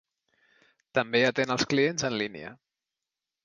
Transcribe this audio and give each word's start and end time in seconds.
També 0.99 1.21
atén 1.27 1.55
els 1.57 1.67
clients 1.75 2.09
en 2.11 2.19
línia. 2.25 2.59